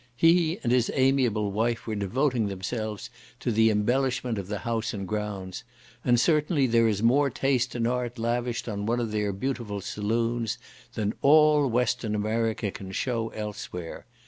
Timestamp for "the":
3.51-3.69, 4.47-4.57